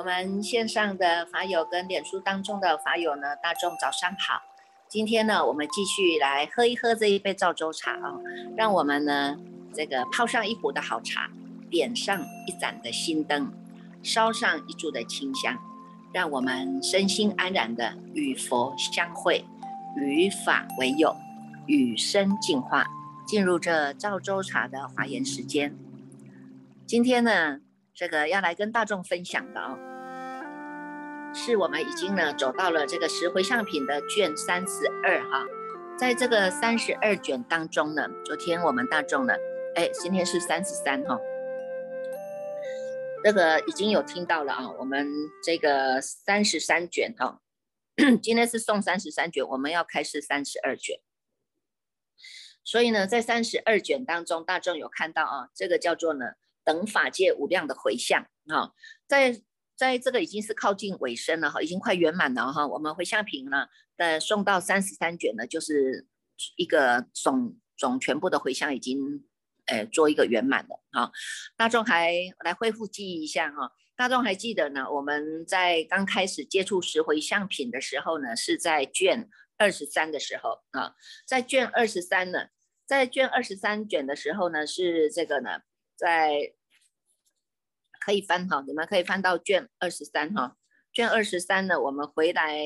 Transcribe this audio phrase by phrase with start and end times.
[0.00, 4.40] 我们线上的法友跟脸书当中的法友呢，大众早上好。
[4.88, 8.18] 今天呢，我们继续来喝一喝这一杯赵州茶啊，
[8.56, 9.36] 让我们呢
[9.74, 11.30] 这个泡上一壶的好茶，
[11.70, 13.52] 点上一盏的心灯，
[14.02, 15.58] 烧上一柱的清香，
[16.14, 19.44] 让我们身心安然的与佛相会，
[19.98, 21.14] 与法为友，
[21.66, 22.86] 与生进化，
[23.26, 25.76] 进入这赵州茶的华严时间。
[26.86, 27.60] 今天呢。
[27.92, 29.76] 这个要来跟大众分享的哦，
[31.32, 35.46] 是我们已经呢走到了这个十回向品的卷三十二哈，
[35.96, 39.34] 在这个三十二卷当中呢，昨天我们大众呢，
[39.76, 41.18] 哎，今天是三十三哈，
[43.22, 45.08] 这个已经有听到了啊，我们
[45.44, 47.40] 这个三十三卷哈，
[48.20, 50.98] 今天是送三十三卷，我们要开始三十二卷，
[52.64, 56.32] 所以呢，在三十二卷当中，大众有看到啊，这个叫做呢。
[56.62, 58.72] 等法界无量的回向啊，
[59.08, 59.40] 在
[59.80, 62.66] 在这个已经是靠近尾声了哈，已经快圆满了哈。
[62.66, 66.06] 我们回向品呢的送到三十三卷呢，就是
[66.56, 69.24] 一个总总全部的回向已经
[69.64, 71.10] 呃做一个圆满了哈。
[71.56, 72.12] 大众还
[72.44, 74.84] 来恢复记忆一下哈，大众还记得呢？
[74.92, 80.94] 我们在刚开始接触十回向品的时候呢，是在卷二十三的时候啊，
[81.26, 82.48] 在卷二十三呢，
[82.84, 85.62] 在卷二十三卷的时候呢，是这个呢。
[85.96, 86.54] 在
[88.00, 90.56] 可以翻哈，你们可以翻到卷二十三哈。
[90.92, 92.58] 卷二十三呢，我们回来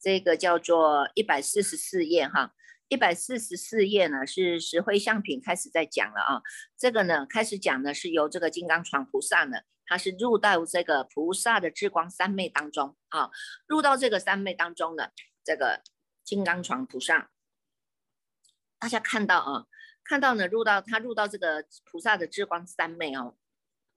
[0.00, 2.52] 这个叫做一百四十四页哈。
[2.88, 6.42] 一百四十四页呢是石灰相品开始在讲了啊。
[6.76, 13.30] 这个呢开始讲呢是由这个金刚床菩萨呢，他是入到这个菩萨的智光三昧当中啊，
[13.66, 15.82] 入到这个三昧当中的这个
[16.22, 17.30] 金刚床菩萨，
[18.78, 19.66] 大家看到啊。
[20.04, 23.36] 看到呢，入到他入到这个菩萨的智光三昧哦，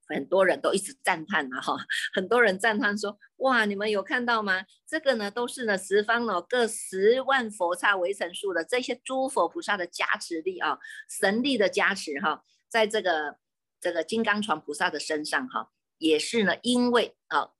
[0.09, 1.78] 很多人都一直赞叹呐哈，
[2.13, 4.66] 很多人赞叹说，哇，你们有看到吗？
[4.85, 13.38] 这个呢，都是呢十方哦各十万佛刹围成数的这些诸佛菩萨的加持力啊，神力的加持哈，在这个
[13.79, 15.69] 这个金刚床菩萨的身上哈，
[16.00, 17.51] 也是呢，因为啊，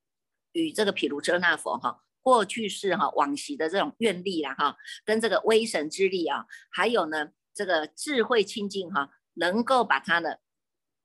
[0.52, 7.30] 与这个毗卢遮那佛哈过去世哈往昔的这种愿力啦哈，跟这个威神之力啊，还有呢。
[7.52, 10.36] 这个智慧清净哈，能够把它呢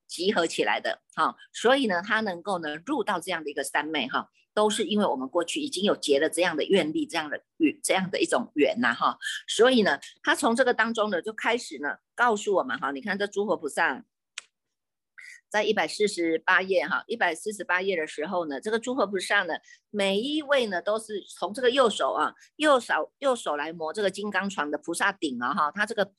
[0.08, 9.18] 集合起来的哈，所以呢，它能够呢入到这样的一个三昧哈，都是因为我们过去已经有结了这样的愿力，这样的缘，这样的一种缘呐哈，
[9.48, 14.06] 所以呢，他从这个当中呢就开始呢告诉我们哈，你看这诸佛菩萨
[15.50, 19.56] 在一百四十八页哈，一百四十八页的时候呢，这个诸佛菩萨呢，
[19.90, 26.14] 每一位呢都是从这个右手啊，右手右手来磨这个金刚床的菩萨顶啊哈，他这个。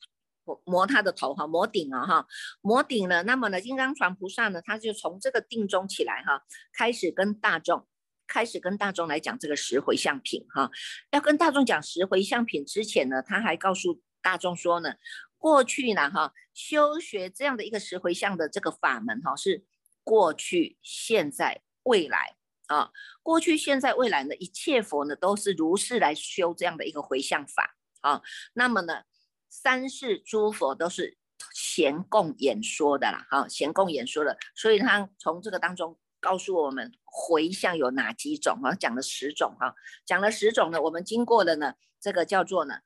[0.65, 2.25] 磨他的头哈，磨顶了哈，
[2.61, 3.23] 磨顶了。
[3.23, 6.43] 那么呢，金刚传菩萨呢，他就从这个定中起来哈，
[6.73, 7.87] 开始跟大众，
[8.27, 10.69] 开始跟大众来讲这个十回向品哈。
[11.11, 14.93] 要跟大众讲十回向品之前呢，他还告诉大众说呢，
[15.37, 19.63] 过去呢哈，修学这样的一个十回向的这个法门哈，是
[20.03, 22.35] 过去、现在、未来
[22.67, 22.91] 啊，
[23.21, 28.21] 过去、现在、未来呢，一切佛呢都是如是来修这样的一个回向法啊。
[28.53, 29.03] 那么呢？
[29.49, 31.17] 三世诸佛都是
[31.53, 38.73] 贤供演说的啦，哈，贤供演说的，所以他从这个当中告诉我们回向有哪几种啊？
[38.75, 39.73] 讲了十种哈，
[40.05, 40.81] 讲了十种呢。
[40.81, 42.79] 我们经过的呢，这个叫做呢，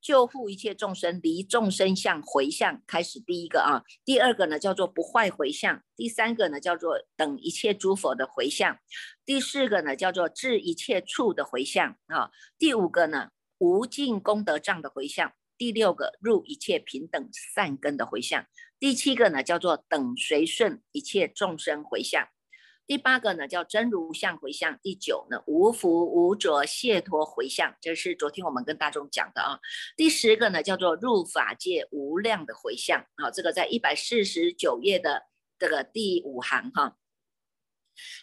[0.00, 8.78] 救护一切众生离众生相回向开始第一个啊，第二个呢叫做不坏回向，第三个呢叫做等一切诸佛的回向，
[9.24, 15.32] 第四个呢叫做治一切处的回向啊，第五个呢无尽功德障的回向。
[15.56, 18.46] 第六个入一切平等善根的回向，
[18.78, 22.28] 第七个呢叫做等随顺一切众生回向，
[22.86, 29.60] 第八个呢叫真如相回向，第九呢无福无着解脱回向，这是昨天我们跟大众讲的啊。
[29.96, 35.22] 第十个呢叫做入法界无量的回向，好，这个在一百四十九页的
[35.58, 36.96] 这个第五行哈。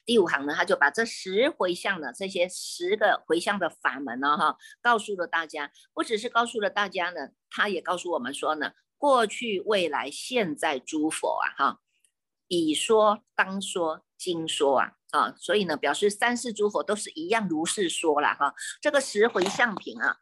[0.06, 5.72] 第五行呢，他就把这十回向的这些十个回向的法门呢，哈，告诉了大家。
[5.94, 11.80] 不只是告诉了大家呢，他也告诉我们说呢，过去、未来、现在诸佛啊，哈，
[12.48, 18.54] 已说、当说、今说啊，啊，所以呢，表示三世诸佛都是一样如是说了哈。
[18.82, 20.18] 这个十回向品啊，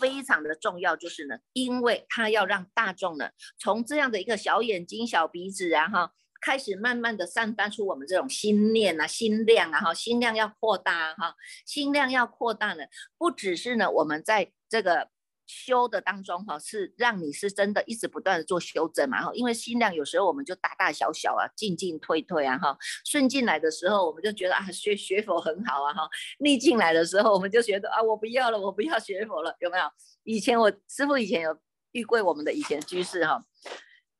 [0.00, 6.12] 非常的重要，就是呢，因为他要让大众呢，从这样的一个小眼睛、小鼻子啊，哈。
[6.42, 11.34] 开始慢慢的散发出我们这种心念啊，心量啊，哈，心量要扩大哈，
[11.64, 12.82] 心量要扩大呢，
[13.16, 15.08] 不只是呢，我们在这个
[15.46, 26.08] 修的当中哈，是让你是真的一直不断的做修正嘛哈，因为心量有时候我们就大大小小啊，进进退退啊哈，顺进来的时候我们就觉得啊学学佛很好啊哈，
[26.38, 29.84] 逆进来的时候我们就觉得啊我不要了，我不要学佛了，有没有？
[30.24, 31.56] 以前我师傅以前有
[31.92, 33.44] 遇过我们的以前居士哈，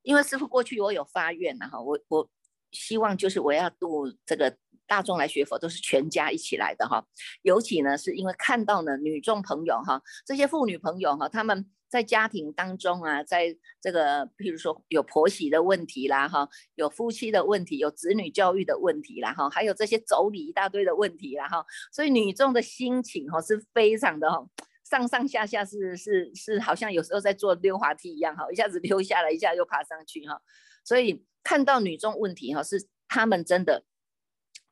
[0.02, 2.28] 因为师傅过去我有发愿呐哈，我我
[2.70, 4.56] 希望就是我要度这个。
[4.84, 7.02] 大众来学佛都是全家一起来的哈，
[7.42, 24.44] 尤其呢是因为看到呢女众朋友哈，这些妇女朋友哈，他们在家庭当中啊，在这个譬如说有婆媳的问题啦哈，有夫妻的问题，有子女教育的问题啦哈，还有这些妯娌一大堆的问题啦哈，所以女众的心情哈是非常的哈，
[24.92, 30.40] 上上下下是是是好像有时候在做溜滑梯一样哈，一下子溜下来，一下又爬上去哈，
[30.84, 33.84] 所以看到女众问题哈，是他们真的。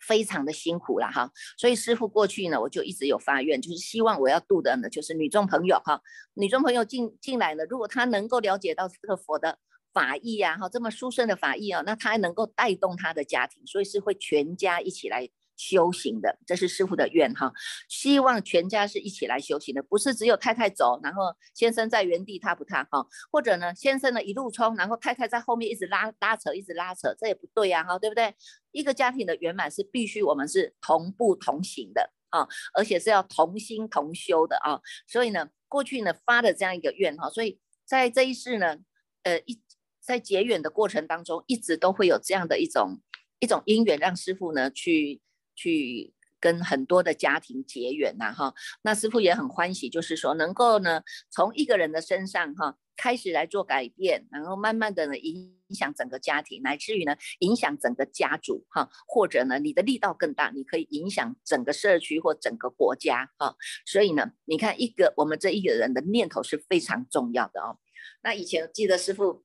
[0.09, 6.01] 非常的辛苦了哈，所以师傅过去呢，我就一直有发愿，就是希望我要度的呢，就是女众朋友哈，
[6.33, 9.59] 女众朋友进进来呢，如果她能够了解到这个佛的
[9.93, 15.29] 法义呀，哈，这么殊胜的法义啊，那她能够带动她的家庭，所以是会全家一起来。
[15.61, 17.53] 修行的，这是师傅的愿哈，
[17.87, 21.25] 希望全家是一起来修行的，不是只有太太走，然后
[21.55, 28.35] 先生在原地踏不踏哈，或者呢，先生呢一路冲，然后太太在后面一直拉拉扯，一直拉扯，这也不对呀哈，对不对？
[28.71, 38.79] 一个家庭的圆满是必须我们是同步同行的啊，而且是要同心同修的啊，所以呢，过去呢发的这样一个愿哈，所以在这一世呢，
[39.25, 39.61] 呃一
[40.01, 43.03] 在结缘的过程当中，一直都会有这样的一种
[43.41, 45.21] 一种因缘，让师傅呢去。
[45.61, 63.55] 去跟很多的家庭结缘呐，哈，那师傅也很欢喜，就是说能够呢从一个人的身上哈开始来做改变，然后慢慢的呢影响整个家庭，乃至于呢影响整个家族哈，或者呢你的力道更大，你可以影响整个社区或整个国家哈。
[63.85, 67.79] 所以呢，你看一个我们这一个人的念头是非常重要的哦。
[68.23, 69.45] 那以前记得师傅，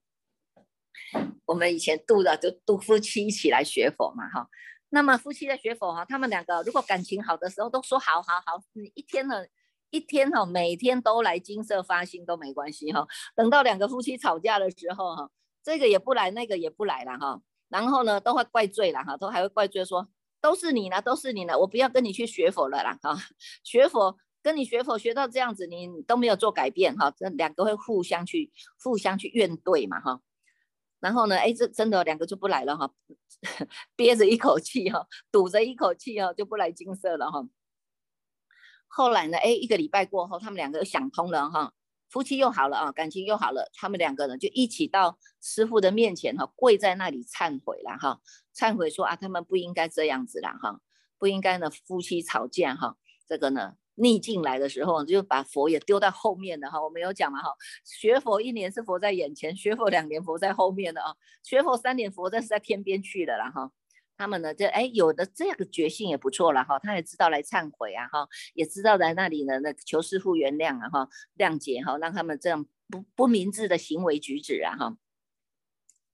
[1.44, 4.48] 我们以前度的就度夫妻一起来学佛嘛，哈。
[4.96, 9.44] 那么夫妻在学佛哈，他们两个如果感情好的时候都说好好好，你一天呢
[9.90, 13.06] 一天哈，每天都来金色发心都没关系哈。
[13.34, 15.30] 等到两个夫妻吵架的时候哈，
[15.62, 17.42] 这个也不来，那个也不来了哈。
[17.68, 20.08] 然后呢，都会怪罪了哈，都还会怪罪说
[20.40, 23.18] 都是你呢，都是你呢，我不要跟你去学佛了啦哈。
[23.62, 28.50] 学佛跟你学佛学到这样子，你都没有做改变哈，这两个会互相去
[28.82, 30.22] 互相去怨对嘛哈。
[30.98, 31.36] 然后呢？
[31.36, 32.90] 哎，这真的两个就不来了哈，
[33.94, 37.46] 憋着一口气哈，堵着一口气哈，就不来金色了哈。
[38.88, 39.36] 后来呢？
[39.38, 41.74] 哎，一个礼拜过后，他们两个想通了哈，
[42.08, 48.20] 夫妻又好了啊，感情又好了，他们两个人就一起到师傅的面前哈，跪在那里忏悔了哈，
[48.54, 50.80] 忏悔说啊，他们不应该这样子了哈，
[51.18, 52.96] 不应该呢夫妻吵架哈，
[53.28, 53.74] 这个呢。
[53.96, 56.82] 逆境来的时候，就把佛也丢在后面的哈。
[56.82, 57.50] 我们有讲嘛哈，
[57.84, 61.14] 学佛一年是佛在眼前，学佛两年佛在后面的啊。
[61.42, 63.72] 学佛三年佛这是在天边去的了哈。
[64.18, 66.78] 他们呢，就哎有的这个决心也不错了哈。
[66.78, 74.96] 他也知道来忏悔啊哈，也知道在那里呢，那求师父原谅啊哈，谅解哈，让他们这样不不明智的行为举止啊哈。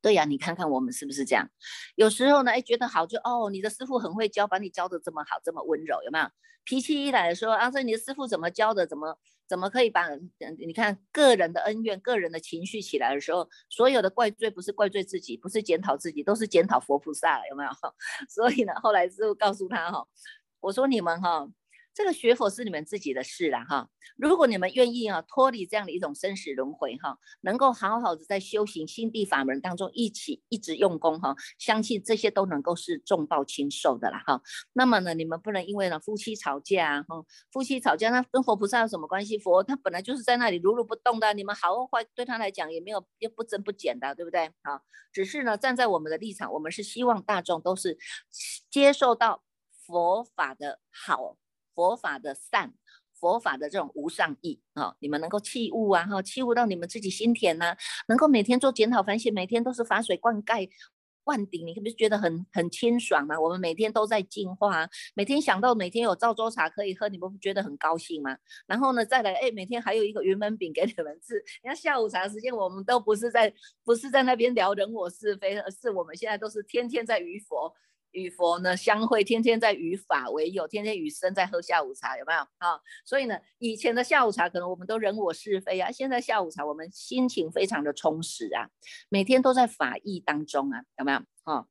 [0.02, 1.49] 对呀，你看看我们是不是这样？
[1.94, 6.26] 有时候呢，哎，觉得好就哦，你的师傅很会教，把你教的这么好，这么温柔，有没有？
[6.64, 8.87] 脾气一来的时候，啊，这你的师傅怎么教的？
[8.87, 9.16] 怎么
[9.49, 10.08] 怎么可以把？
[10.58, 17.71] 你看个人的恩怨、个人的情绪起来的时候，所有的怪罪不是怪罪自己，不是检讨自己，都是检讨佛菩萨了，有没有？
[18.28, 20.06] 所以呢，后来师傅告诉他哈，
[20.61, 21.49] 我说你们哈。
[21.94, 23.88] 这个学佛是你们自己的事了哈。
[24.16, 34.40] 如果你们愿意啊，脱离这样的一种生死轮回哈，能够好好的在修行心地法门当中一起一直用功哈，相信这些都能够是重报轻受的了哈。
[34.72, 39.38] 那么呢，你们不能因为呢夫妻吵架哈，夫妻吵架那跟佛菩萨有什么关系？
[39.38, 44.50] 佛他本来就是在那里如如不动的，你们好或坏对他来讲也没有又不增不减的，对不对？
[44.62, 44.80] 好，
[45.12, 47.99] 只是呢站在我们的立场，我们是希望大众都是
[48.70, 49.42] 接受到
[49.87, 51.37] 佛法的好。
[51.75, 52.75] 佛法的善，
[53.14, 57.76] 佛法的这种无上义啊，你们能够弃悟啊，哈，弃悟到你们自己心田呐，
[58.09, 60.69] 能够每天做检讨反省，每天都是法水灌溉
[61.25, 63.38] 灌顶，你可不是觉得很很清爽吗？
[63.38, 68.37] 我们每天都在进化，每天想到每天有赵州茶可以喝，你们不觉得很高兴吗？
[68.67, 77.73] 然后呢，再来，哎，每天还有一个云门饼给你们吃，你看下午茶时间，我们都不是在不是在那边聊人我是非，而是我们现在都是天天在与佛。
[78.12, 82.81] 与佛呢相会，天天在与法为友，天天与生在喝下午茶，有没有啊？
[83.04, 88.71] 所以呢，以前的下午茶可能我们都人我是非啊，现在下午茶我们心情非常的充实啊，
[89.09, 91.66] 每天都在法义当中啊，有没有啊？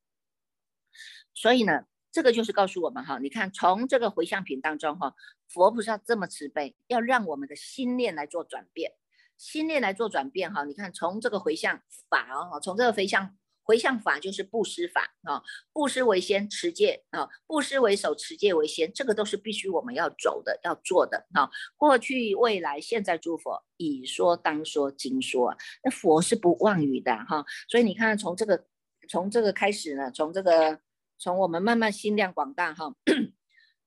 [1.34, 5.16] 所以呢，这个就是告诉我们哈，你看从这个回向品当中哈，
[5.48, 8.94] 佛菩萨这么慈悲，要让我们的心念来做转变。
[9.38, 10.64] 心念来做转变哈。
[10.66, 13.36] 你看从这个回向法哦，从这个回向。
[13.72, 21.50] 回向法就是布施法啊，布施为先，持戒啊，布施为首，持戒为先，这个都是必须我们要走的，要做的啊。
[21.78, 27.46] 过去、未来、现在，诸佛已说、当说、今说，那佛是不妄语的哈。
[27.70, 28.66] 所以你看，从这个，
[29.08, 30.82] 从这个开始呢，从这个，
[31.18, 32.94] 从我们慢慢心量广大哈，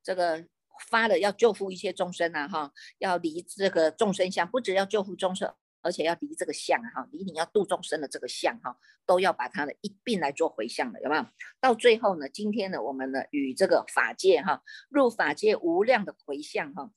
[0.02, 0.46] 这个
[0.88, 5.52] 发了要救护一切众生啊哈，要离这个众生相，不只要救护众生。
[5.84, 11.26] 而且要离这个相哈，离你要度众生的这个相哈，都要把它的一并来做回向的，有没有？
[11.60, 16.90] 到最后呢，今天呢，我们呢与这个法界哈，入法界无量的回向哈，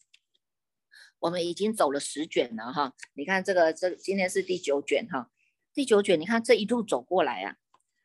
[1.19, 2.93] 我们已经走了十卷了哈。
[3.13, 5.29] 你看这个，这今天是第九卷哈，
[5.73, 7.57] 第九卷，你看这一路走过来啊，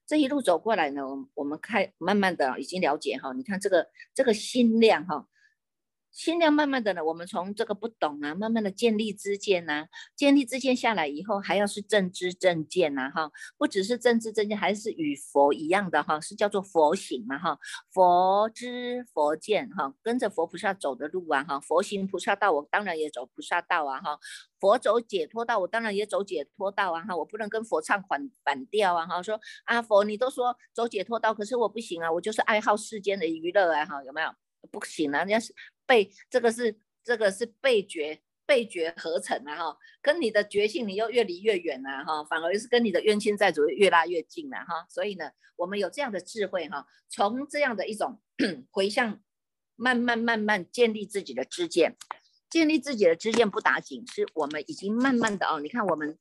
[0.05, 5.29] 这一路走过来呢，我我们开慢慢的已经了解哈，你看这个这个心量哈。
[6.13, 17.59] 心量慢慢的呢，我们从这个不懂啊，慢慢的建立知见呐，建立知见下来以后，还要是正知正见呐，哈，不只是正知正见，还是与佛一样的哈，是叫做佛行嘛，哈，
[17.91, 24.19] 佛知佛见哈，跟着佛菩萨走的路啊，哈，佛行菩萨道，我当然也走菩萨道啊，哈，
[24.61, 34.29] 佛走解脱道，我当然也走解脱道啊，哈，我不能跟佛唱反反调啊，哈，说啊佛你都说走解脱道，可是我不行啊，我就是爱好世间的娱乐啊，哈，有没有？
[34.71, 35.55] 不行啊，人家是。
[35.93, 44.87] 被这个是这个是被觉被觉合成啊哈，跟你的觉性你又越离越远了哈，反而是跟你的冤亲债主越拉越近了哈。
[44.89, 48.19] 所以呢，我们有这样的智慧哈，从这样的一种
[48.73, 49.21] 回向，
[49.77, 51.95] 慢慢慢慢建立自己的知见，
[52.49, 56.19] 建立自己的知见不打紧，是我们已经慢慢的哦，你看我们。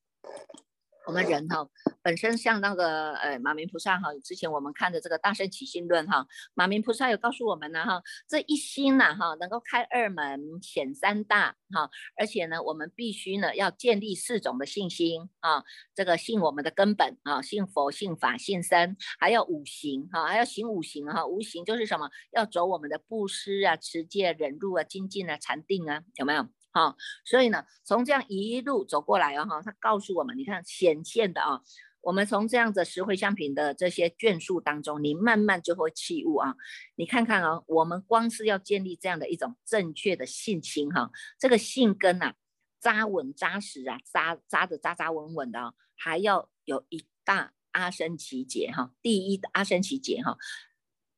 [1.08, 1.68] 我们人哈，
[2.04, 15.64] 本身像那个呃马明菩萨哈，之前我们看的这个《大圣起心论》哈，马明菩萨有告诉我们呢哈，这一心呐哈，能够开二门显三大哈，而且呢，我们必须呢要建立四种的信心啊，
[15.96, 22.10] 这个信我们的根本啊，信佛、信法、信僧，还要五行哈，还要行五行哈，五行就是什么？
[22.32, 26.48] 要走我们的布施啊、持戒、忍辱啊、精进啊、禅定啊，有没有？
[26.74, 31.62] 好，所以呢，从这样一路走过来啊，哈，他告诉我们，你看显现的啊，
[32.00, 36.56] 我们从这样子十回相品的这些卷数当中，你慢慢就会起悟啊。
[36.96, 42.36] 你看看啊，我们光是要建立这样的一种正确的信心哈，这个信根呐，
[42.80, 50.38] 扎稳扎实啊，扎扎的扎扎稳稳的啊，还要有一大阿僧祇劫哈，第一阿僧祇劫哈，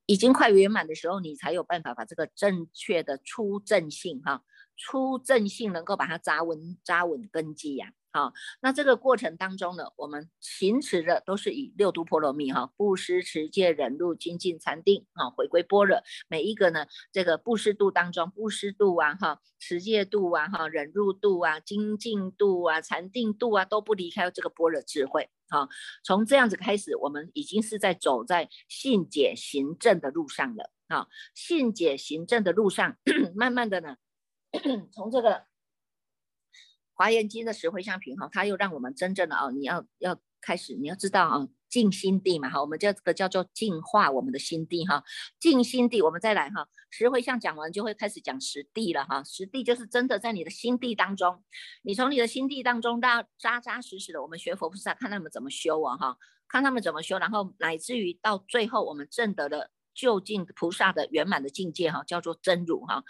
[0.08, 4.44] 已经快圆满的时候，你才有办法把这个正确的出正性哈。
[4.76, 7.94] 出正性，能够把它扎稳、扎稳根基呀。
[8.12, 16.00] 好，那这个过程当中呢，我们行持的都是以六度波罗蜜哈，布施、持戒、忍辱、精进、禅定啊，回归般若。
[16.28, 25.32] 每一个呢，这个布施度当中，布施度啊，哈，持戒度啊，哈，忍辱度啊，精进度啊，禅定度啊，都不离开这个般若智慧。
[25.50, 25.68] 哈，
[26.06, 30.70] 从这样子开始，我们已经是在走在信解行正的路上了。
[30.88, 32.96] 啊，信解行正的路上，
[33.34, 33.96] 慢慢的呢。
[34.94, 35.30] 从这个
[36.94, 45.04] 《华严经》的十回向品哈，它又让我们真正的哦，你要要开始，你要知道啊，静心地嘛哈，我们这个叫做净化我们的心地哈，
[45.40, 51.44] 静心地，我们再来哈，十回向讲完就会开始讲实地了哈，实地就是真的在你的心地当中，
[51.82, 56.18] 你从你的心地当中到扎扎实实的，我们学佛菩萨看他们怎么修啊哈，
[56.48, 63.04] 看他们怎么修，然后乃至于到最后我们证得了究竟菩萨的圆满的境界哈，叫做真如哈。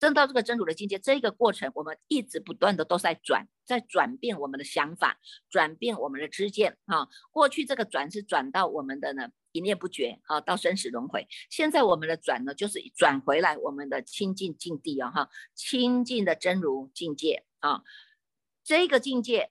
[0.00, 7.08] 升到这个真如的境界，这个过程我们一直不断的都在转，在转变我们的想法，转变我们的知见啊。
[7.30, 11.26] 过去这个转是转到我们的呢一念不绝啊，到生死轮回。
[11.48, 17.82] 现在我们的转呢，就是转回来我们的清净境地啊哈，清净的真如境界啊。
[18.62, 19.50] 这个境界，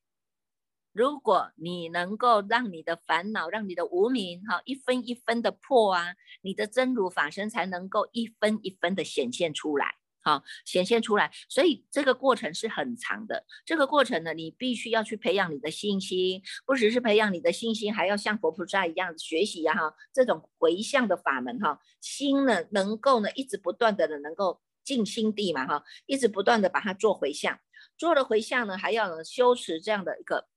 [0.91, 9.95] 如果你能够让你的烦恼，让你的无名哈一分一分的破啊，你的真如法身才能够一分一分的显现出来。
[10.25, 13.45] 好，显现出来，所以这个过程是很长的。
[13.63, 27.59] 这个过程呢，你必须要去培养你的信心，不只是培养你的信心，还要像佛菩萨一样学习呀，哈，这种回向的法门，哈，心呢能够呢一直不断的呢能够静心地嘛，哈，一直不断的把它做回向，
[27.95, 30.47] 做了回向呢，还要呢修持这样的一个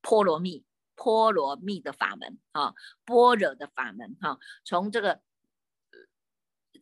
[0.00, 0.64] 波罗蜜，
[0.94, 2.72] 波罗蜜的法门，哈，
[3.04, 5.25] 般若的法门，哈，从这个。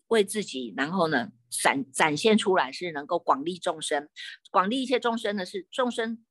[0.09, 4.09] 为自己，然后呢，展展现出来是能够广利众生，
[4.51, 6.25] 广利一切众生呢，是众生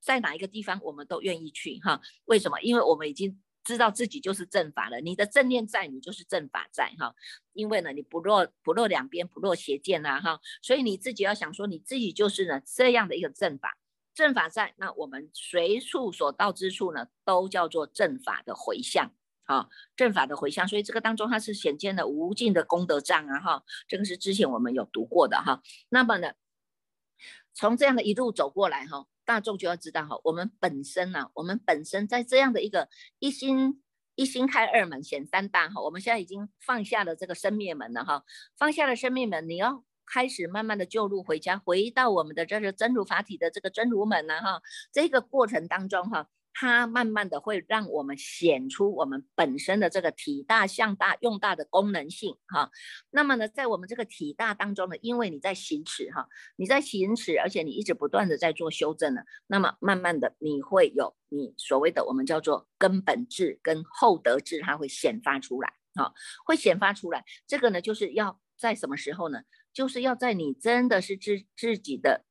[0.00, 2.00] 在哪一个地方，我们都愿意去哈。
[2.26, 2.60] 为什么？
[2.60, 5.00] 因为我们已经知道自己就是正法了。
[5.00, 7.14] 你的正念在，你就是正法在哈。
[7.52, 10.40] 因为呢，你不落不落两边，不落邪见呐哈。
[10.62, 13.76] 所以你自己要想说，你自己就是呢这样的一个正法。
[14.14, 19.12] 正法在，那我们随处所到之处呢，都叫做正法的回向。
[19.46, 25.62] 啊，正法的回向，所以这个当中它是显见了无尽的功德障啊，哈，这个是之前我们有读过的哈。
[25.88, 26.32] 那么呢，
[27.54, 32.88] 从这样的一路走过来哈，大众就要知道哈，我们本身呢，我们本身在这样的一个
[33.20, 33.82] 一心
[34.16, 38.24] 一心开二门显三大哈，我们现在已经放下了这个生灭门了哈，
[38.58, 44.60] 放下了生灭门，你要开始慢慢的就路回家，回到我们的这个真如法体的这个真如门呢哈，
[44.90, 46.28] 这个过程当中哈。
[46.58, 52.70] 它慢慢的会让我们显出我们本身的这个体大、向大、用大的功能性哈。
[53.10, 66.14] 那么呢，在我们这个体大当中呢，因为你在行持哈，你在行持，而且你一直不断的在做修正呢，那么慢慢的你会有你所谓的我们叫做根本智跟厚德智，它会显发出来哈，
[66.46, 67.26] 会显发出来。
[67.46, 69.42] 这个呢，就是要在什么时候呢？
[69.74, 72.24] 就是要在你真的是自自己的。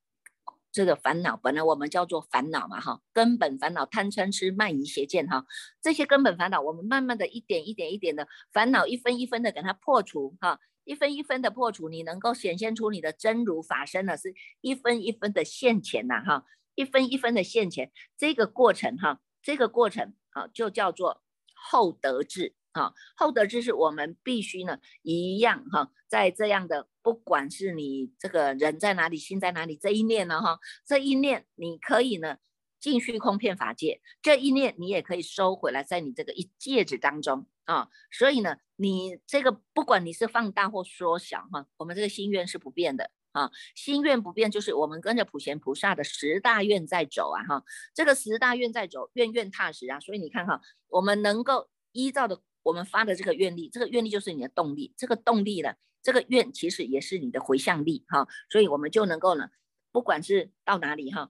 [0.75, 5.45] 这个烦恼本来我们叫做烦恼嘛，哈，根本烦恼贪嗔痴慢疑邪见，哈，
[5.81, 16.43] 这些根本烦恼，我们慢慢的一点一点一点的烦恼，一分一分的给它破除，哈，一分一分的破除，你能够显现出你的真如法身呢，是一分一分的现前呐，哈，
[16.75, 21.21] 一分一分的现前，这个过程，哈，这个过程，啊，就叫做
[21.53, 22.53] 厚德智。
[22.75, 32.37] 啊，厚德知识我们必须呢，一样哈，在这样的，不管是你这个人在哪里，心在哪里，这一念呢哈，这一念你可以呢，
[32.81, 47.63] 进虚空遍法界，这一念你也可以收回来，在你这个一戒指当中啊，所以呢，你这个不管你是放大或缩小哈，我们这个心愿是不变的啊，心愿不变，就是我们跟着普贤菩萨的十大愿在走啊哈，
[47.93, 52.41] 这个十大愿在走，愿愿踏实啊，所以你看哈，我们能够依照的。
[52.65, 59.49] 我们发的这个愿力，这个愿力就是你的动力，这个动力呢，这个愿其实也是你的回向力哈，所以我们就能够呢，
[59.91, 61.29] 不管是到哪里哈。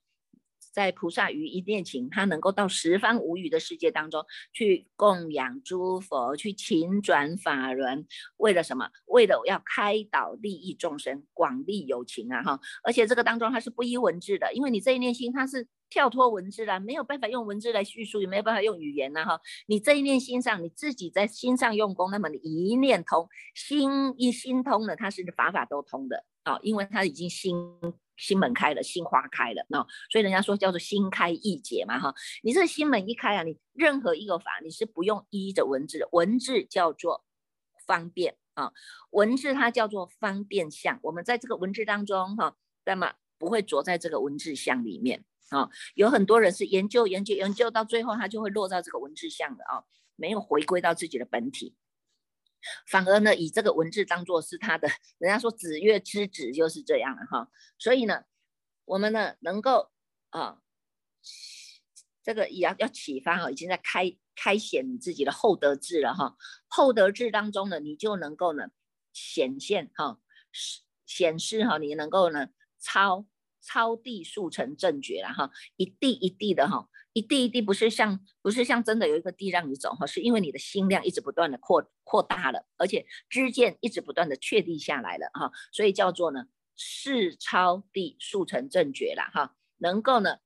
[0.74, 8.90] 在菩萨于一念情，他能够到十方无语的世界当中去供养诸佛，去勤转法轮，为了什么？
[9.06, 12.44] 为了要开导利益众生，广利有情啊！
[12.44, 19.24] 哈，而且这个当中它是不依文字的，因为你这一念心它是跳脱文字啦，没有办法用文字来叙述，也没有办法用语言呐！
[19.24, 27.56] 哈，你这一念心上，你自己在心上用功，那么你一念通，心一心通了，它是法法都通的啊，因为它已经心。
[28.18, 29.78] 心门开了，心花开了，那
[30.10, 37.26] 所以人家说叫做心开意解嘛，哈，你这个心门一开啊，你任何一个法你是不用依着文字，文字叫做
[37.86, 38.72] 方便啊，
[39.12, 42.56] 文字它叫做方便相，我们在这个文字当中哈，
[42.86, 45.26] 那么不会着在这个文字相里面
[45.56, 49.84] 啊，有很多人是研究研究研究到最后，他就会落到这个文字相的啊，
[50.16, 51.76] 没有回归到自己的本体。
[52.88, 54.90] 反而呢，以这个文字当做是他的，
[55.20, 57.50] 人家说子月之子就是这样了哈。
[57.78, 58.24] 所以呢，
[58.86, 59.92] 我们呢能够
[60.32, 60.60] 啊，
[62.24, 66.36] 这个也要要启发哈，已经在开开显你自己的厚德智了哈。
[66.68, 68.70] 厚德智当中呢，你就能够呢
[69.14, 70.20] 显现哈，
[71.06, 72.48] 显示哈，你能够呢
[72.80, 73.28] 超
[73.66, 76.88] 超地速成正觉了哈，一地一地的哈。
[77.14, 90.38] 一地一地不是像不是像真的有一个地让你走哈，是因为你的心量一直不断的扩扩大了，而且知见一直不断的确定下来了哈，所以叫做呢是超地速成正觉了哈，能够呢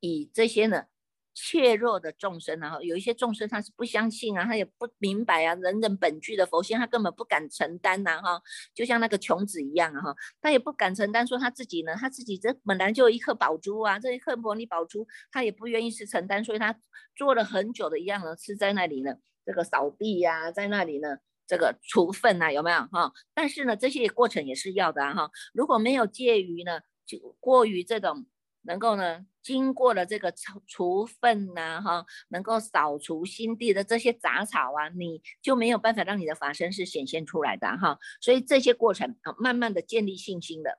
[0.00, 0.86] 以这些呢。
[1.34, 8.40] 怯弱的众生啊，有一些众生他是不相信啊，他也不明白啊，人人本具的佛性，他根本不敢承担呐，哈，
[8.72, 16.78] 就像那个穷子一样啊，哈，他也不敢承担，说他自己呢，他自己这本来就有一颗宝珠啊，这一颗玻璃宝珠，他也不愿意去承担，所以他
[17.16, 21.16] 做了很久的一样呢，是在那里呢，这个扫地呀，在那里呢，
[21.46, 23.12] 这个除粪呐，有没有哈？
[23.34, 28.24] 但是呢，这些过程也是要的哈，如果没有介于呢，就过于这种。
[28.66, 37.98] 能够呢，经过了这个除除粪呐，哈，能够扫除心地的这些杂草啊，你就没有办法让你的法身是显现出来的哈。
[38.20, 40.78] 所以这些过程啊，慢慢的建立信心的，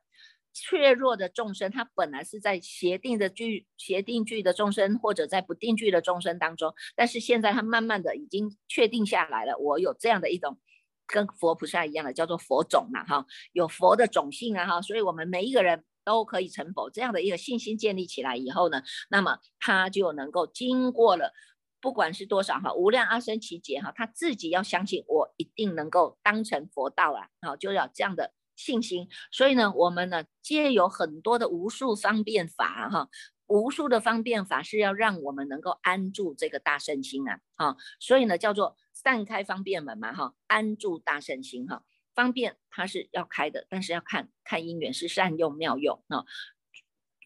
[0.52, 10.60] 脆弱的众生，他本来是在协定的聚协定聚的众生，或者在不定聚的众生当中，但是现在他慢慢的已经确定下来了，我有这样的一种
[11.06, 15.84] 跟佛菩萨一样的叫做佛种嘛哈，有佛的种性啊哈，所以我们每一个人。
[16.06, 21.34] 都可以成佛，这样的一个信心建立起来以后呢，那么他就能够经过了，
[21.82, 29.10] 不管是多少哈，无量阿僧祇劫哈，他自己要相信我一定能够当成佛道啊，好，就要这样的信心。
[29.32, 33.10] 所以呢，我们呢，皆有很多的无数方便法哈，
[33.48, 41.84] 无数的方便法是要让我们能够安住这个大圣心啊，哈，所以呢，叫做散开方便门嘛，哈，安住大圣心哈。
[42.16, 46.26] 方便它是要开的，但是要看看因缘是善用妙用啊。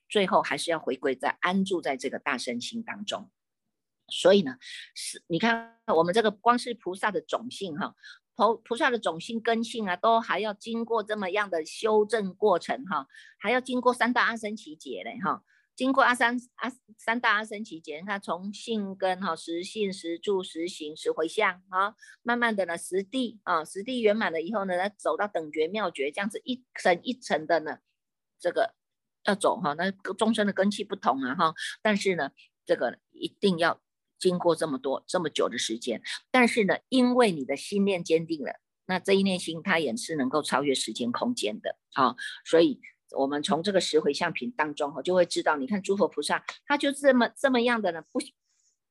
[0.09, 3.29] 最后还是要回归在安住在这个大身心当中。
[4.07, 4.57] 所以呢，
[4.95, 7.95] 是你看我们这个光是菩萨的种性哈，
[8.35, 15.43] 菩菩萨的种性根性啊，都还要经过这么样的修正过程哈，还要经过三大阿僧祇劫嘞哈。
[15.79, 27.77] 经过阿三阿三大阿僧祇劫，看从性根哈实性实住实行实回向啊，慢慢的呢实地啊实地圆满了以后呢，再走到等觉妙觉，这样子一层一层的呢，
[28.41, 28.75] 这个
[29.23, 32.31] 要走哈，那众生的根气不同啊哈，但是呢，
[32.65, 33.81] 这个一定要
[34.19, 42.81] 经过这么多这么久的时间，但是呢，因为你的心念坚定了，那这一念心它也是能够超越时间空间的啊，所以。
[43.17, 48.19] 我们从这个十回向品当中哈，就会知道，你看诸佛菩萨，他就这么这么样的呢，不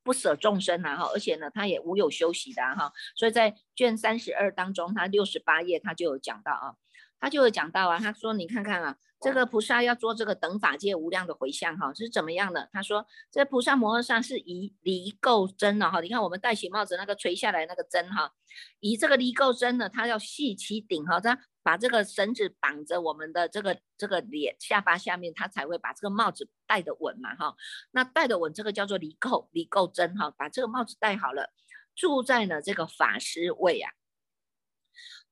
[0.03, 6.75] 不舍众生啊哈，而且呢，他也无有休息的哈，所以在卷三十二当中，他六十八页他就有讲到啊，
[7.21, 8.97] 他就有讲到啊，他说你看看啊。
[9.21, 12.69] 这个菩萨要做这个等法界无量的回向哈，是怎么样的？
[12.73, 16.01] 他说，这菩萨摩诃萨是以离垢针的哈。
[16.01, 18.31] 你看我们戴起帽子那个垂下来那个针哈，
[18.79, 27.55] 以这个离垢针呢，它要系其顶哈，它把这个绳子绑着我们的这个这个脸下巴下面，它才会把这个帽子戴得稳嘛哈。
[27.91, 31.53] 那戴得稳，这个叫做离垢离垢针哈，把这个帽子戴好了，
[31.95, 33.93] 住在呢这个法师位啊。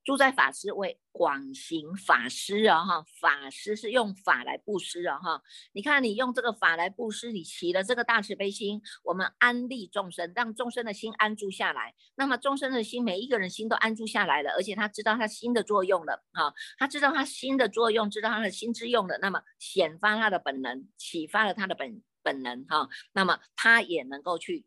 [0.07, 5.42] 住在法师位，广行法师啊哈，法师是用法来布施啊哈。
[5.73, 11.92] 你看你用这个法来布施，你起了这个大慈悲心，我们安利众生，让众生的心安住下来。
[12.14, 24.66] 那么众生的心，每一个人心都安住下来了，而且他知道他心的作用了啊，他知道他心的作用，知道他的心之用了，那么显发他的本能，启发了他的本本能哈，那么他也能够去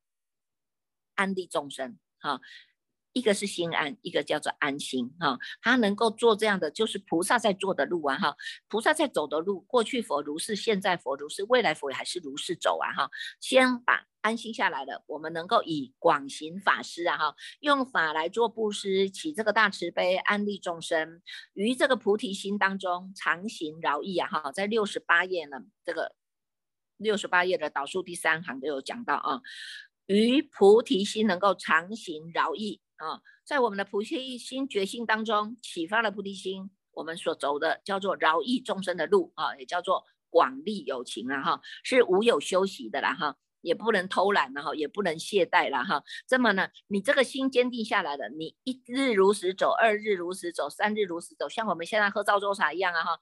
[1.16, 2.42] 安利众生哈。
[3.20, 5.38] 一个是心安，一个叫做安心哈。
[5.62, 8.34] 他能够做这样的，就是菩萨在做的路啊哈。
[8.70, 13.12] 菩萨在走的路，过去佛如是，现在佛如是，未来佛还是如是走啊哈。
[13.42, 21.22] 先把安心下来了，我们能够以广行法师啊哈，用法来做布施，起这个大慈悲，安利众生，
[21.54, 24.52] 于这个菩提心当中常行饶益啊哈。
[24.54, 26.16] 在六十八页呢，这个
[26.96, 29.42] 六十八页的导数第三行都有讲到啊，
[30.06, 32.80] 于菩提心能够常行饶益。
[33.00, 46.04] 啊，在我们的菩提心觉心当中，启发了菩提心，我们所走的叫做饶益众生的路啊，也叫做广利有情了哈，是无有休息的啦哈，也不能偷懒了哈，也不能懈怠了哈。
[46.28, 53.20] 这么呢，你这个心坚定下来了，你一日如实走，二日如实走，三日如实走，像我们现在喝赵州茶一样啊哈。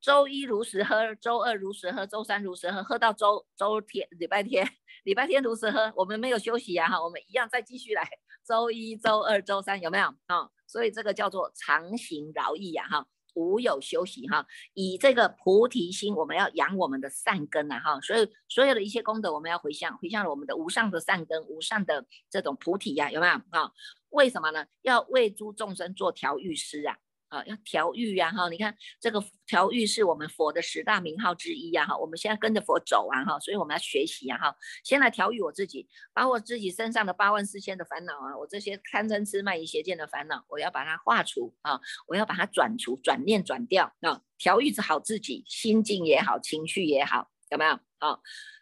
[0.00, 4.68] 周一如实喝，周二如实喝，周三如实喝，喝到周周天礼拜天，
[5.02, 8.08] 礼拜天如实喝，我们没有休息呀哈，我们一样再继续来。
[8.46, 10.48] 周一周二周三有没有啊？
[10.66, 14.46] 所以这个叫做常行饶益呀哈，无有休息哈。
[14.74, 18.00] 以这个菩提心，我们要养我们的善根呐哈。
[18.00, 23.72] 所以所有的一切功德，我们要回向，回向了我们的无上的善根，无上的这种菩提呀，有没有啊？
[24.10, 24.64] 为什么呢？
[24.82, 26.96] 要为诸众生做调御师啊。
[27.28, 28.48] 啊，要调御呀哈！
[28.48, 31.96] 你看这个调御是我们佛的十大名号之一呀哈。
[31.96, 34.54] 我们现在跟着佛走啊哈，所以我们要学习呀哈。
[34.82, 44.22] 先来调御我自己，把我自己身上的八万四千的烦恼啊，我这些贪嗔痴慢疑邪见的烦恼，我要把它化除啊，我要把它转除、转念、转掉啊。
[44.38, 48.20] 调御好自己，心境也好，情绪也好，有没有啊？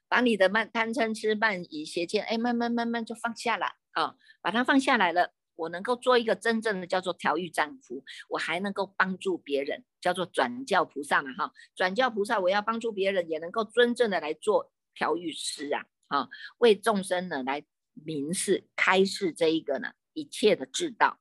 [0.08, 5.35] 把你的慢贪嗔痴慢疑邪见，哎，慢慢慢慢就放下了啊，把它放下来了。
[5.56, 11.52] 我能够做一个真正的叫做调御丈夫，我还能够帮助别人，叫做转教菩萨嘛哈。
[11.74, 21.18] 转教菩萨，我要帮助别人，也能够真正的来做调御师啊啊，为众生呢来明示开示这一个呢一切的智道，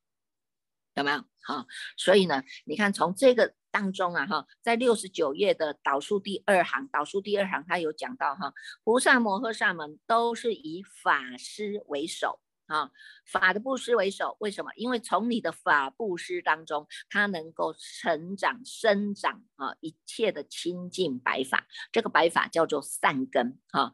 [0.94, 1.66] 有没有哈？
[1.98, 12.40] 所以呢，你看从这个当中啊哈，在六十九页的导数第二行，导数第二行他有讲到哈，菩萨摩诃萨们都是以法师为首。
[12.68, 12.90] 啊，
[13.26, 14.72] 法的布施为首，为什么？
[14.76, 23.92] 因为从你的法布施当中，它能够成长、生长啊，一切的清净白法，这个白法叫做善根啊，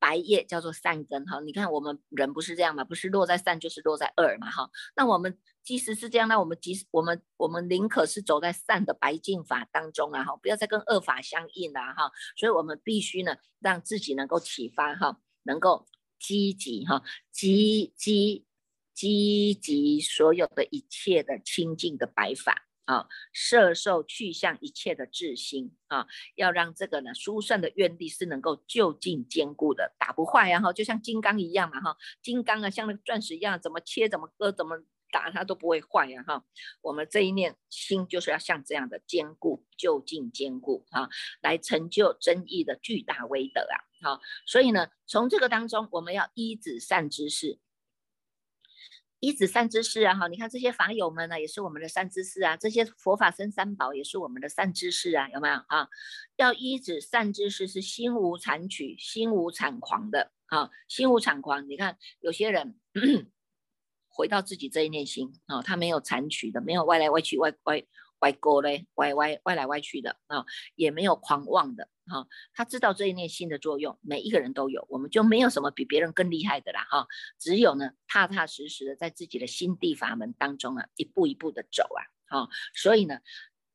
[0.00, 1.38] 白叶叫做善根哈。
[1.40, 4.68] 你看我们人不是这样嘛，不是落在善就是落在恶嘛哈。
[4.96, 12.10] 那我们即使是这样，那我们即使我们我们宁可是走在善的白净法当中啊哈，不要再跟恶法相应了哈。
[12.36, 15.86] 所以我们必须呢，让自己能够启发哈，能够。
[16.18, 18.44] 积极哈，积积
[18.94, 36.44] 积极所有的一切的清净的白法啊，摄受去向一切的智心啊，要让这个呢殊胜的愿力是能够就近坚固的，打不坏呀哈，就像金刚一样嘛哈，金刚啊像那个钻石一样，怎么切怎么割怎么打它都不会坏呀哈。
[36.82, 41.08] 我们这一念心就是要像这样的坚固，就近坚固啊，
[41.40, 43.87] 来成就真义的巨大威德啊。
[44.00, 47.58] 好，所以呢，从这个当中，我们要依止善知识。
[49.20, 55.88] 一子善知识啊，哈，你看这些法友们呢，也是我们的善知识啊，这些佛法僧三宝也是我们的善知识啊，有没有啊？
[56.36, 61.68] 要依止善知识是心无残取、心无产狂的啊，心无产狂。
[61.68, 62.78] 你看有些人
[64.06, 67.84] 回到自己这一念心啊，他没有残取的，没有歪来歪去、歪歪
[68.20, 71.88] 歪勾嘞、歪歪歪来歪去的啊，也没有狂妄的。
[72.06, 77.06] 哈，他知道这一念心的作用，每一个人都有，我们就没有什么比别人更厉害的啦，哈，
[77.38, 81.84] 只有呢，踏踏实实的在自己的心地法门当中啊，一步一步的走
[82.28, 83.18] 啊，哈，所以呢，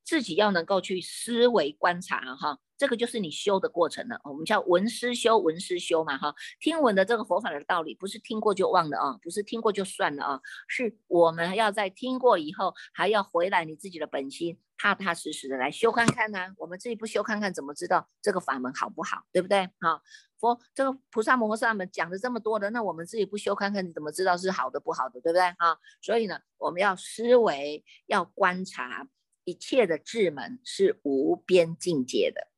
[0.03, 2.59] 自己要能够去思维观察，哈。
[2.83, 16.53] 这个就是你修的过程了，我们叫闻思修，闻思修嘛，哈，听闻的这个佛法的道理，不是听过就忘了啊，不是听过就算了啊，是我们要在听过以后，还要回来你自己的本心，踏踏实实的来修看看呢。
[16.57, 19.65] 我们自己不修看看，怎么知道这个法门好不好，对不对？
[19.79, 20.01] 哈，
[20.37, 25.41] 佛这个菩萨摩诃萨们讲的这么多的，那我们自己不修看看，你怎么知道是好的不好的，对不对？
[25.41, 29.07] 啊，所以呢，我们要思维，要观察，
[29.45, 32.49] 一切的智门是无边境界的。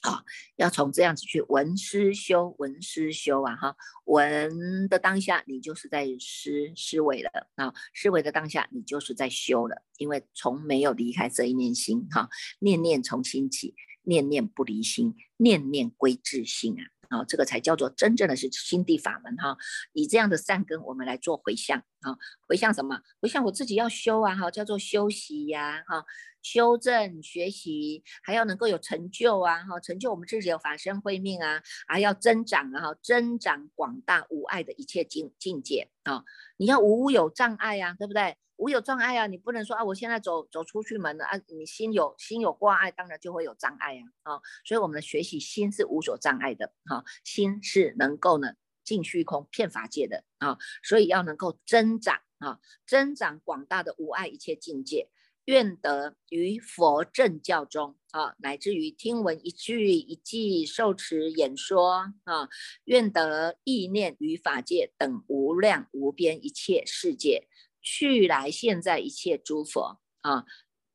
[0.00, 0.24] 啊，
[0.56, 12.28] 要从这样子去闻思修，闻思修啊，哈，闻的当下你就是在思思维了啊，思维的当下你就是在修了，因为从没有离开这一念心哈，
[12.60, 16.84] 念念从心起，念念不离心，念念归自心啊。
[17.10, 19.56] 啊，这个才叫做真正的是心地法门哈。
[19.92, 22.16] 以这样的善根，我们来做回向啊。
[22.48, 23.00] 回向什么？
[23.20, 26.04] 回向我自己要修啊哈，叫做修习呀哈，
[26.42, 36.24] 修正学习，还要能够有成就啊哈，成就我们自己的法身慧命啊，还要增长啊哈，增长广大无碍的一切境境界啊。
[36.56, 38.36] 你要无有障碍呀，对不对？
[38.60, 48.52] 无有障碍啊，你不能说啊，我现在走走出去门了啊，你心有心有挂碍，当然就会有障碍啊啊，所以我们的学习心是无所障碍的哈，心是能够呢
[48.84, 55.08] 尽虚空骗法界的啊，所以要能够增长啊，增长广大的无碍一切境界，
[55.46, 62.50] 愿得于佛正教中啊，乃至于听闻一句一记受持演说啊，
[62.84, 67.48] 愿得意念于法界等无量无边一切世界。
[67.82, 70.44] 去来现在一切诸佛啊，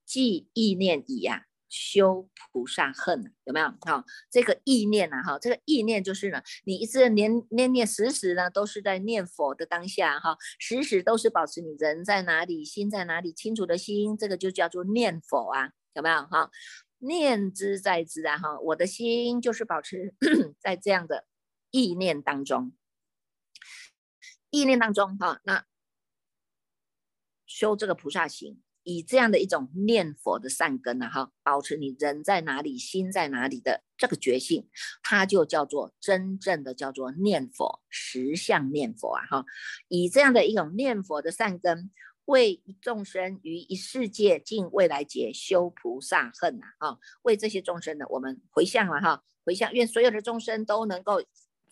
[0.06, 3.70] 即意念已呀，修菩萨恨有没有？
[3.82, 16.24] 哈，这个意念呐，哈，这个意念就是呢，你一直念念念时时呢，都是在念佛的当下哈，时时都是保持你人在哪里，心在哪里，清楚的心，这个就叫做念佛啊，有没有？
[16.28, 16.52] 哈，
[17.00, 20.14] 念之在之啊，哈，我的心就是保持
[20.62, 21.26] 在这样的
[21.72, 22.74] 意念当中，
[24.52, 25.66] 意念当中哈，那。
[27.56, 34.68] 修这个菩萨行，以这样的一种念佛的善根呢，哈，保持你人在哪里，心在哪里的这个觉性，
[35.02, 39.46] 它就叫做真正的叫做念佛，实相念佛啊，哈，
[39.88, 41.90] 以这样的一种念佛的善根，
[42.26, 51.24] 为众生于一世界尽未来劫修菩萨恨呐，啊，为这些众生呢，我们回向了哈，回向，愿所有的众生都能够。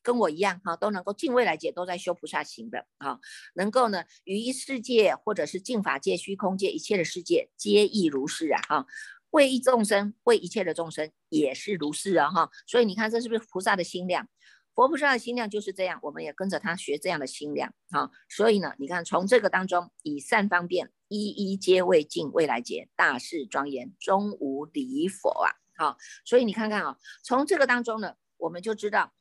[0.03, 3.19] 跟我一样哈，都能够尽未来界都在修菩萨行的啊，
[3.55, 8.85] 能够呢于一世界或者是净法界、虚空界一切的世界皆亦如是啊哈，
[9.31, 14.27] 为一众生，为一切的众生也是如是啊哈，所以你看这是不是菩萨的心量？
[14.75, 18.09] 佛菩萨的心量就是这样，我们也跟着他学这样的心量啊。
[18.27, 25.53] 所以呢，你看从这个当中以善方便，一一皆为尽未来劫大事庄严，终无离佛啊。
[25.77, 29.13] 好，所以你看看啊，从这个当中呢，我们就知道。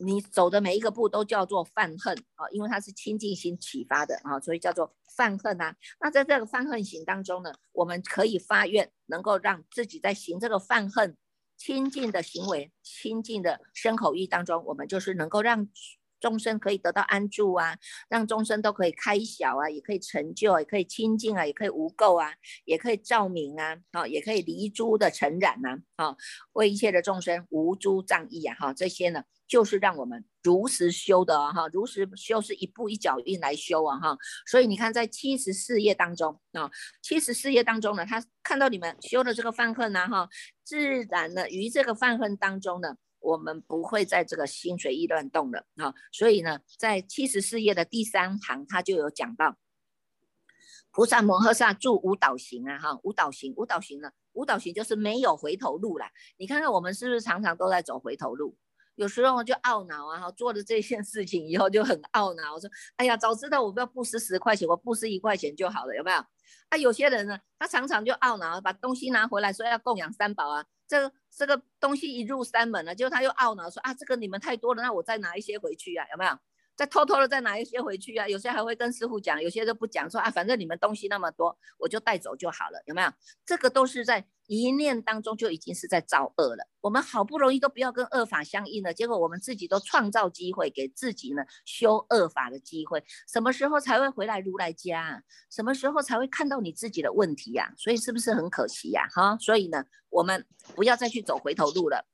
[0.00, 5.74] 你走的每一个步都叫做犯恨啊，因为它是清净心启发的啊，所以叫做犯恨啊。
[6.00, 11.16] 那在这个犯恨行当中呢，我们可以发愿，能够让自己在行这个犯恨
[11.56, 15.68] 清净的行为、清净的身口意当中，我们就是能够让
[16.20, 17.76] 众生可以得到安住啊，
[18.08, 22.34] 让众生都可以开小啊，也可以成就，也可以清净啊，也可以无垢啊，
[22.64, 26.16] 也可以照明啊，啊，也可以离诸的尘染呐，啊，
[26.52, 29.24] 为一切的众生无诸障碍啊，哈，这些呢。
[29.48, 40.28] 就是让我们如实修的哈，如实修是一步一脚印来修啊哈，所以你看在七十四页当中啊，七十四页当中呢，他看到你们修的这个犯恨呢哈，
[40.62, 49.56] 自然呢于这个犯恨当中呢，我们不会在这个心随意乱动了啊，所以呢，在七十四页的第三行，他就有讲到，
[50.92, 56.04] 菩萨摩诃萨住五岛行啊哈，五岛行，五岛行呢，五岛行就是没有回头路了。
[56.36, 58.54] 你看看我们是不是常常都在走回头路？
[58.98, 66.18] 有时候就懊恼啊，哈，做了这件事情以后就很懊恼，我说，哎呀，早知道我不要布施十块钱，我布施一块钱就好了，有没有？
[66.68, 76.32] 啊，有些人呢，他常常就懊恼，把东西拿回来说要供养三宝啊，这个这个东西一入三门了，就他又懊恼说啊，这个你们太多了，那我再拿一些回去啊，有没有？
[76.78, 83.10] 再偷偷的再拿一些回去啊，有些还会跟师傅讲，有些都不讲，说啊，反正你们东西那么多，我就带走就好了，有没有？
[83.44, 86.68] 这个都是在一念当中就已经是在造恶了。
[86.80, 95.20] 我们好不容易都不要跟恶法相应了，结果我们自己都创造机会给自己呢修恶法的机会，什么时候才会回来如来家？
[95.50, 97.74] 什么时候才会看到你自己的问题呀？
[97.76, 99.08] 所以是不是很可惜呀？
[99.10, 102.06] 哈，所以呢，我们不要再去走回头路了。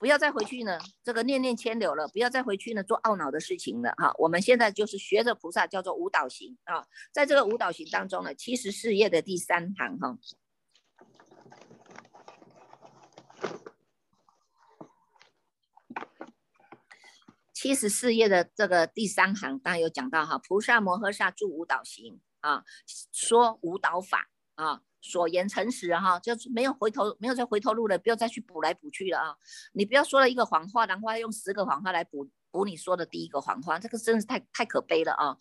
[0.00, 2.08] 不要再回去呢，这个念念牵流了。
[2.08, 3.92] 不要再回去呢，做懊恼的事情了。
[3.98, 6.86] 哈，我们现在就是学着菩萨，叫做舞蹈行啊。
[7.12, 10.18] 在这个舞蹈行当中呢，七十四页的第三行哈，
[17.52, 22.64] 七十四页的这个第三行，当然有讲到哈，菩萨摩诃萨住舞蹈行啊，
[23.12, 24.80] 说舞蹈法啊。
[25.00, 29.34] 所言诚实哈，就是没有回头，没有再回头路了，不要再去补来补去了啊！
[29.72, 35.36] 你不要说了一个谎话，然后用十个谎话来补补你说的第一个谎话，这个真是太太可悲了啊！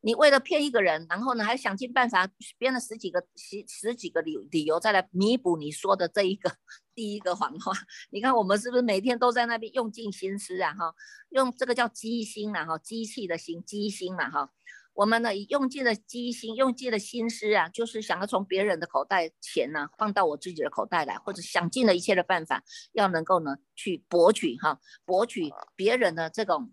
[0.00, 6.52] 你为了骗一个人，然后呢还想尽办法编了十几个十十几个理理由再来弥补你说的这一个
[6.94, 7.72] 第一个谎话。
[8.10, 10.74] 你看我们是不是每天都在那边用尽心思啊？
[10.74, 10.94] 哈，
[11.30, 14.50] 用这个叫机心啊，哈，机器的心，机心嘛，哈。
[14.94, 26.72] 我们呢，用尽了机心，用尽了心思啊，就是想要从别人的口袋钱呢放到我自己的口袋来，或者想尽了一切的办法，要能够呢去博取哈，博取别人的这种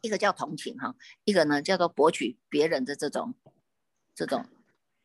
[0.00, 0.94] 一个叫同情哈，
[1.24, 3.34] 一个呢叫做博取别人的这种
[4.14, 4.46] 这种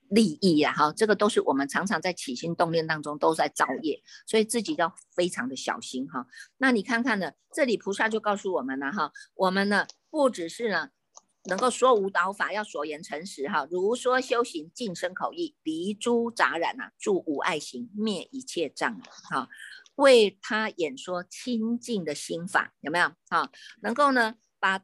[0.07, 6.27] 利益呀哈，这个都是我们常常在起心动念当中都在造业，所以自己要非常的小心哈。
[6.57, 10.91] 那你看看呢，这里菩萨就告诉我们了哈，我们呢不只是呢。
[11.45, 13.67] 能够说无导法，要所言诚实哈。
[13.69, 19.49] 如说修行净身口意，离诸杂染啊，住无爱行，灭一切障啊哈。
[19.95, 23.51] 为他演说清净的心法，有没有哈？
[23.81, 24.81] 能够呢，把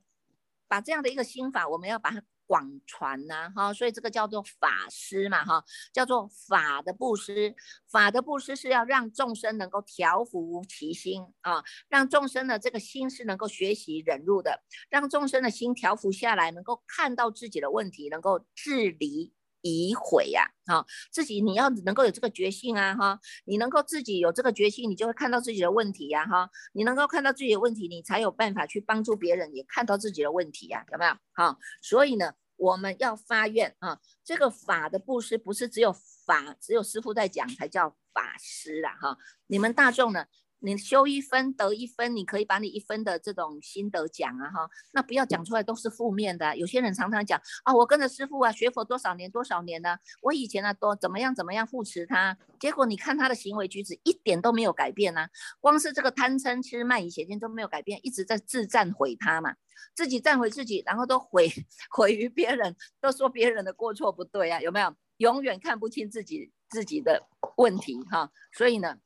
[0.67, 2.23] 把这样的一个心法，我们要把它。
[2.47, 7.53] 广传呐，哈，所以这个叫做法师嘛，哈，叫做法的布施。
[7.91, 19.33] 法的布施是要让众生能够调伏其心啊，让众生的这个心是能够学习忍辱的，让众生的心调伏下来，能够看到自己的问题，能够自离
[19.67, 31.13] 诋毁呀，哈，自己你要能够有这个决心啊，哈，你能够自己有这个决心，你就会看到自己的问题呀，哈，你能够看到自己的问题，你才有办法去帮助别人，也看到自己的问题呀，有没有？
[31.34, 32.34] 哈，所以呢。
[32.60, 33.99] 我们要发愿啊！
[34.25, 39.17] 这个法的布施不是只有法，只有师傅在讲才叫法师啊哈！
[39.45, 40.25] 你们大众呢？
[40.59, 46.57] 你修一分得一分，你可以把你一分的这种心得讲啊哈，那不要讲出来都是负面的。
[46.57, 55.27] 有些人常常讲啊，我跟着师傅啊学佛多少年多少年呢，我以前呢多怎么样怎么样护持他，结果你看他的行为举止一点都没有改变呢，
[55.59, 59.55] 光是这个贪嗔痴慢疑邪见都没有改变，一直在自赞毁他嘛，
[59.93, 61.51] 自己赞毁自己，然后都毁
[61.91, 64.93] 毁于别人，都说别人的过错不对啊，有没有？
[65.17, 68.97] 永远看不清自己自己的问题哈，所以呢。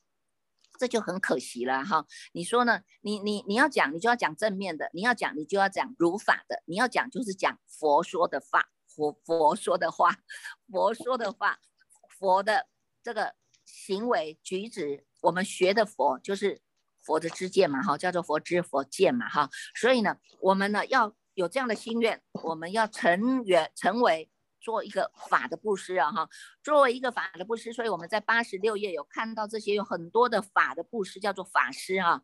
[0.82, 2.82] 这就很可惜了哈，你说呢？
[3.02, 10.18] 你你你要讲，你就要讲正面的；你要讲，你就要讲如法的；你要讲，就是讲佛说的话，佛佛说的话，
[10.72, 11.60] 佛说的话，
[12.18, 12.66] 佛的
[13.04, 16.60] 这个行为举止，我们学的佛就是
[17.00, 19.52] 佛的知见嘛，哈，叫做佛知佛见嘛，哈。
[19.76, 24.32] 所以呢，我们呢要有这样的心愿，我们要成员成为。
[24.62, 26.30] 做一个法的布施啊，哈，
[26.64, 32.22] 作为一个法的布施，所以我们在八十六页有看到这些有很多的法的布施，叫做法师啊，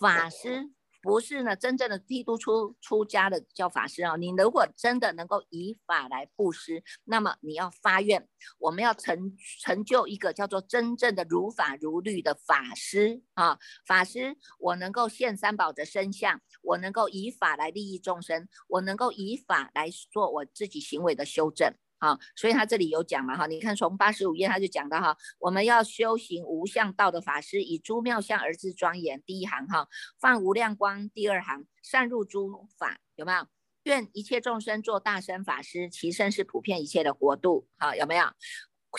[0.00, 0.70] 法师。
[1.04, 4.16] 不是呢，真正的剃度出出家的叫法师啊。
[4.16, 8.26] 你如果真的能够以法来布施，那么你要发愿，
[8.58, 13.58] 我们要成成就一个叫做真正的如法如律的法师啊。
[13.86, 21.74] 法师，我能够现三宝的身相，我能够以法来利益众生，我能够以法来做我自己行为的修正。
[22.04, 29.22] 啊，所以他这里有讲嘛哈，你看从八十五页他就讲到哈，我们要修行无相道的法师，以诸妙相而自庄严。
[29.24, 29.88] 第一行哈，
[30.20, 31.08] 放无量光。
[31.08, 33.46] 第二行，善入诸法，有没有？
[33.84, 37.68] 愿一切众生做大身法师，其身是普遍一切的国度。
[37.78, 38.26] 好，有没有？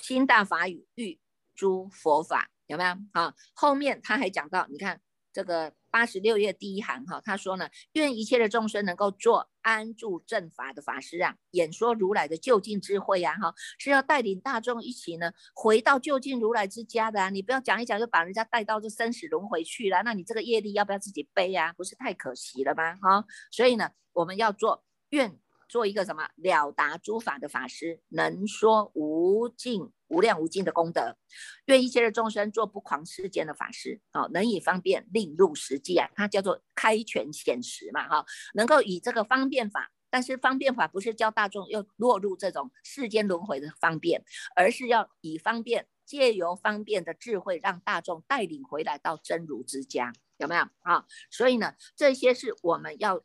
[0.02, 1.20] 心大法语欲
[1.54, 2.96] 诸佛法，有没有？
[3.12, 5.00] 啊，后面他还讲到，你看
[5.36, 21.74] 这个八十六页第一行哈，他说呢，愿一切的众生能够做安住正法的法师啊，演说如来的究竟智慧呀哈，是要带领大众一起呢回到究竟如来之家的啊，你不要讲一讲就把人家带到这生死轮回去了，那你这个业力要不要自己背呀？
[21.76, 22.96] 不是太可惜了吗？
[23.02, 25.38] 哈，所以呢，我们要做愿。
[25.68, 31.18] 做一个什么了达诸法的法师，能说无尽无量无尽的功德，
[31.66, 44.24] 愿一切的众生做不狂世间的法师，好，能以方便令入实际啊，它叫做开权显实嘛，哈，能够以这个方便法，但是方便法不是教大众又落入这种世间轮回的方便，
[44.56, 51.06] 而是要以方便借由方便的智慧，让大众带领回来到真如之家，有没有啊？
[51.32, 53.22] 所以呢，这些是我们要。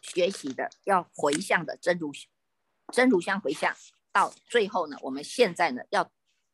[0.00, 2.12] 学习的要回向的真如
[2.92, 3.74] 真如相回向，
[4.12, 6.10] 到最后呢，我们现在呢要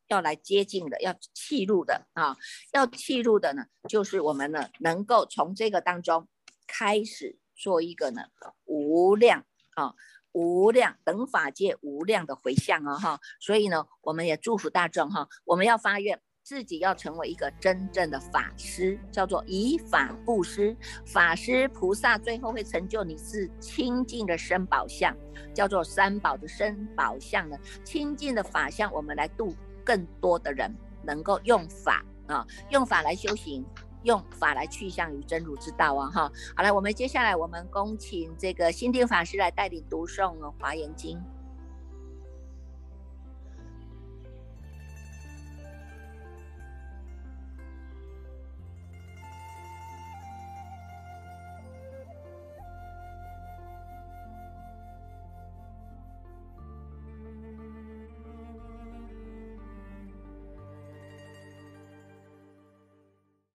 [0.08, 2.36] 要来接近的，要契入的啊，
[2.72, 6.28] 要契入的呢，就是我们呢能够从这个当中
[6.66, 8.22] 开始做一个呢
[8.64, 9.94] 无量啊
[10.32, 16.20] 无量等法界无量的回向啊哈，所以呢，我们也祝福大众哈，我们要发愿。
[16.46, 20.76] 自己要成为一个真正的法师，叫做以法布施。
[21.04, 25.12] 法师菩萨最后会成就你是清净的身宝相，
[25.52, 27.58] 叫做三宝的身宝相呢。
[27.82, 30.72] 清净的法相，我们来度更多的人，
[31.02, 33.66] 能够用法啊，用法来修行，
[34.04, 36.08] 用法来去向于真如之道啊！
[36.10, 41.18] 哈，好了，我们接下来我们恭请这个心定法师来带领读诵《华严经》。